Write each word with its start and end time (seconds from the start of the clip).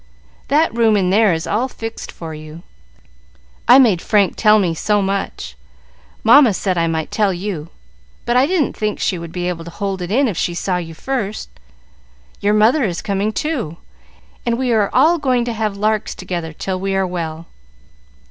"That 0.47 0.73
room 0.73 0.97
in 0.97 1.11
there 1.11 1.31
is 1.31 1.45
all 1.45 1.67
fixed 1.67 2.11
for 2.11 2.33
you. 2.33 2.63
I 3.67 3.77
made 3.77 4.01
Frank 4.01 4.35
tell 4.35 4.57
me 4.57 4.73
so 4.73 4.99
much. 4.99 5.55
Mamma 6.23 6.55
said 6.55 6.75
I 6.75 6.87
might 6.87 7.11
tell 7.11 7.31
you, 7.31 7.69
but 8.25 8.35
I 8.35 8.47
didn't 8.47 8.75
think 8.75 8.99
she 8.99 9.19
would 9.19 9.31
be 9.31 9.47
able 9.47 9.63
to 9.63 9.69
hold 9.69 10.01
in 10.01 10.27
if 10.27 10.37
she 10.37 10.55
saw 10.55 10.77
you 10.77 10.95
first. 10.95 11.51
Your 12.39 12.55
mother 12.55 12.83
is 12.83 13.03
coming, 13.03 13.31
too, 13.31 13.77
and 14.43 14.57
we 14.57 14.71
are 14.71 14.89
all 14.91 15.19
going 15.19 15.45
to 15.45 15.53
have 15.53 15.77
larks 15.77 16.15
together 16.15 16.51
till 16.51 16.79
we 16.79 16.95
are 16.95 17.05
well." 17.05 17.45